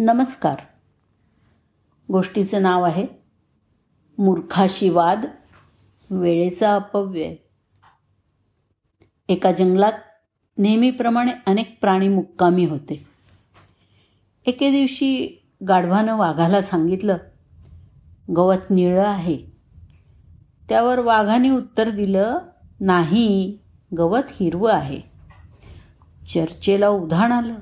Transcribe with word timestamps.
नमस्कार. 0.00 0.56
गोष्टीचं 2.12 2.62
नाव 2.62 2.82
आहे 2.82 3.06
मूर्खाशी 4.18 4.90
वाद 4.90 5.26
वेळेचा 6.10 6.74
अपव्यय. 6.74 7.34
एका 9.28 9.52
जंगलात 9.52 9.92
नेहमीप्रमाणे 10.58 11.32
अनेक 11.46 11.78
प्राणी 11.80 12.08
मुक्कामी 12.08 12.66
होते. 12.66 13.06
एके 14.46 14.70
दिवशी 14.70 15.42
गाढवानं 15.68 16.16
वाघाला 16.16 16.62
सांगितलं 16.62 17.16
गवत 18.36 18.70
निळं 18.70 19.06
आहे. 19.06 19.38
त्यावर 20.68 20.98
वाघाने 20.98 21.50
उत्तर 21.50 21.90
दिलं 21.90 22.38
नाही 22.80 23.58
गवत 23.98 24.22
हिरवं 24.30 24.72
आहे. 24.72 25.00
चर्चेला 26.34 26.88
उधाण 26.88 27.32
आलं. 27.32 27.54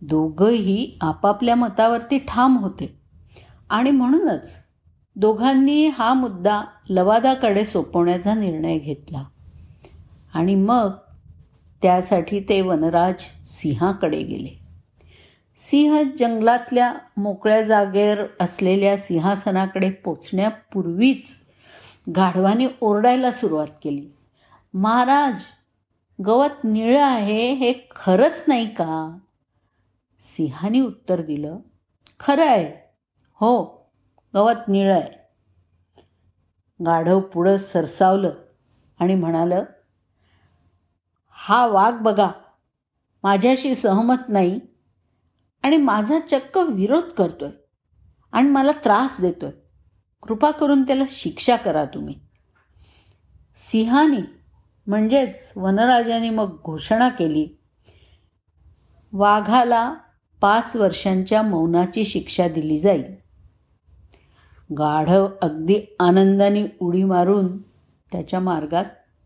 दोघंही 0.00 0.98
आपापल्या 1.00 1.54
मतावरती 1.54 2.18
ठाम 2.18 2.56
होते. 2.58 2.98
आणि 3.70 3.90
म्हणूनच 3.90 4.56
दोघांनी 5.16 5.86
हा 5.86 6.14
मुद्दा 6.14 6.62
लवादाकडे 6.90 7.64
सोपवण्याचा 7.64 8.34
निर्णय 8.34 8.78
घेतला. 8.78 9.24
आणि 10.34 10.54
मग 10.54 10.90
त्यासाठी 11.82 12.40
ते 12.40 12.60
वनराज 12.60 13.14
सिंहाकडे 13.46 14.22
गेले. 14.22 14.66
सिंह 15.58 16.02
जंगलातल्या 16.18 16.94
मोकळ्या 17.16 17.62
जागेवर 17.62 18.26
असलेल्या 18.40 18.96
सिंहासनाकडे 18.96 19.90
पोचण्यापूर्वीच 19.90 21.36
गाढवाने 22.16 22.66
ओरडायला 22.80 23.32
सुरुवात 23.32 23.66
केली. 23.66 24.06
महाराज 24.74 25.34
गवत 26.26 26.64
निळं 26.64 27.02
आहे 27.02 27.52
हे 27.52 27.72
खरंच 27.90 28.44
नाही 28.48 28.66
का? 28.66 29.18
सिंहाने 30.20 30.80
उत्तर 30.80 31.20
दिलं 31.22 31.58
खरं 32.20 32.46
आहे 32.46 32.64
हो 33.40 33.64
गवत 34.34 34.68
निळं 34.68 34.94
आहे 34.94 35.24
गाढव 36.84 37.20
पुढं 37.20 37.58
सरसावलं 37.58 38.32
आणि 38.98 39.14
म्हणालं 39.14 39.64
हा 41.28 41.66
वाघ 41.66 41.94
बघा 41.94 42.30
माझ्याशी 43.22 43.74
सहमत 43.74 44.28
नाही 44.28 44.60
आणि 45.62 45.76
माझा 45.76 46.18
चक्क 46.18 46.58
विरोध 46.58 47.04
करतोय 47.04 47.50
आणि 48.32 48.48
मला 48.48 48.72
त्रास 48.72 49.16
देतोय. 49.20 49.50
कृपा 50.22 50.50
करून 50.50 50.82
त्याला 50.82 51.04
शिक्षा 51.08 51.56
करा 51.56 51.84
तुम्ही. 51.84 52.14
सिंहाने 53.56 54.20
म्हणजेच 54.86 55.52
वनराजाने 55.56 56.30
मग 56.30 56.56
घोषणा 56.64 57.08
केली 57.08 57.48
वाघाला 59.12 59.94
पाच 60.40 60.76
वर्षांच्या 60.76 61.42
मौनाची 61.42 62.04
शिक्षा 62.04 62.48
दिली 62.48 62.78
जाईल 62.78 63.04
गाढव 64.70 65.28
अगदी 65.42 65.80
आनंदाने 66.00 66.64
उडी 66.80 67.04
मारून 67.04 67.56
त्याच्या 68.12 68.40
मार्गात 68.40 68.84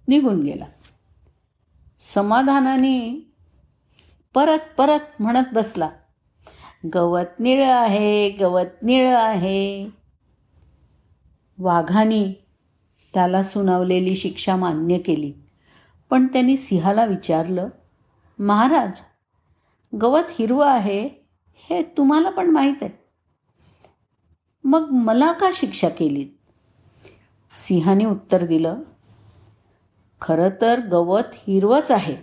निघून 0.08 0.42
गेला. 0.42 0.64
समाधानाने 2.00 2.98
परत 4.34 4.58
परत 4.78 5.22
म्हणत 5.22 5.52
बसला 5.52 5.88
गवत 6.94 7.40
निळं 7.40 7.72
आहे 7.74 8.30
गवत 8.30 8.82
निळं 8.82 9.16
आहे. 9.16 9.86
वाघाने 11.58 12.24
त्याला 13.14 13.42
सुनावलेली 13.42 14.14
शिक्षा 14.16 14.56
मान्य 14.56 14.98
केली 14.98 15.32
पण 16.10 16.26
त्यांनी 16.26 16.56
सिंहाला 16.56 17.04
विचारलं 17.04 17.68
महाराज 18.38 19.00
गवत 19.94 20.22
हिरवं 20.30 20.66
आहे 20.66 21.08
हे 21.54 21.82
तुम्हाला 21.82 22.30
पण 22.30 22.50
माहीत 22.50 22.76
आहे. 22.82 23.04
मग 24.64 24.88
मला 24.90 25.32
का 25.32 25.50
शिक्षा 25.54 25.88
केलीत? 25.88 26.26
सिंहाने 27.54 28.04
उत्तर 28.04 28.44
दिलं 28.44 28.74
खरं 30.20 30.48
तर 30.60 30.80
गवत 30.80 31.24
हिरवंच 31.32 31.90
आहे. 31.90 32.14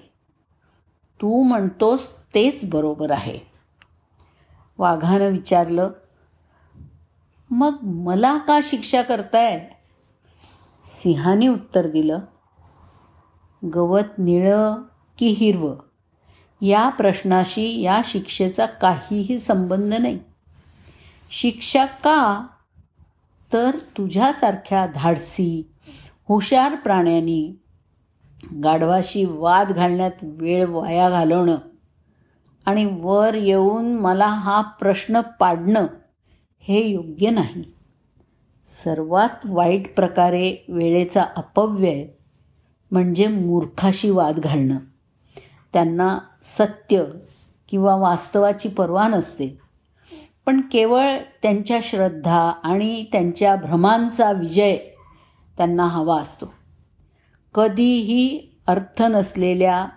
तू 1.22 1.44
म्हणतोस 1.44 2.19
तेच 2.19 2.69
बरोबर 2.69 3.12
आहे. 3.12 3.40
वाघानं 4.78 5.28
विचारलं 5.28 5.90
मग 7.50 7.78
मला 7.84 8.38
का 8.38 8.59
शिक्षा 8.63 9.02
करताय? 9.02 9.69
सिंहाने 10.86 11.47
उत्तर 11.47 11.88
दिलं 11.88 12.19
गवत 13.74 14.19
निळं 14.19 14.75
की 15.18 15.28
हिरवं? 15.28 15.87
या 16.62 16.90
प्रश्नाशी 16.90 17.81
या 17.81 18.01
शिक्षेचा 18.06 18.66
काहीही 18.66 19.40
संबंध 19.40 19.94
नाही. 19.94 20.19
शिक्षा 21.31 21.85
का? 21.85 22.47
तर 23.53 23.78
तुझ्यासारख्या 23.78 24.88
धाडसी 24.95 25.68
हुशार 26.29 26.75
प्राण्यांनी 26.75 27.56
गाढवाशी 28.63 29.25
वाद 29.25 29.72
घालण्यात 29.72 30.12
वेळ 30.23 30.66
वाया 30.66 31.09
घालवणं 31.09 31.56
आणि 32.66 32.85
वर 32.91 33.34
येऊन 33.34 33.85
मला 33.85 34.28
हा 34.28 34.62
प्रश्न 34.62 35.22
पाडणं 35.22 35.85
हे 36.59 36.88
योग्य 36.88 37.29
नाही. 37.29 37.63
सर्वात 38.84 39.45
वाईट 39.45 39.95
प्रकारे 39.95 40.66
वेळेचा 40.69 41.25
अपव्यय 41.38 42.07
म्हणजे 42.91 43.28
मूर्खाशी 43.28 44.09
वाद 44.09 44.39
घालणं. 44.39 44.78
त्यांना 45.74 46.18
सत्य 46.44 47.04
किंवा 47.70 47.96
वास्तवाची 47.96 48.70
पर्वा 48.70 49.08
नसते. 49.08 49.58
पण 50.46 50.62
केवळ 50.62 51.18
त्यांच्या 51.42 51.80
श्रद्धा 51.84 52.52
आणि 52.64 53.06
त्यांच्या 53.12 53.56
भ्रमांचा 53.56 54.32
विजय 54.32 54.78
त्यांना 55.58 55.88
हवा 55.88 56.22
असतो. 56.22 56.54
कधीही 57.56 58.50
अर्थ 58.68 59.02
नसलेल्या 59.02 59.88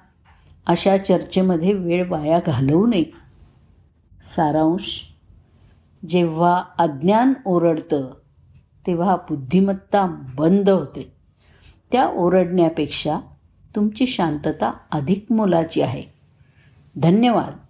अशा 0.66 0.96
चर्चेमध्ये 0.96 1.72
वेळ 1.72 2.08
वाया 2.08 2.38
घालवू 2.46 2.86
नये. 2.86 3.04
सारांश 4.36 5.00
जेव्हा 6.08 6.62
अज्ञान 6.78 7.32
ओरडतं 7.46 8.14
तेव्हा 8.86 9.16
बुद्धिमत्ता 9.16 10.24
बंद 10.36 10.70
होते. 10.70 11.12
त्या 11.92 12.08
ओरडण्यापेक्षा 12.08 13.18
तुमची 13.76 14.06
शांतता 14.06 14.72
अधिक 14.90 15.32
मोलाची 15.32 15.80
आहे. 15.80 16.02
धन्यवाद. 16.96 17.69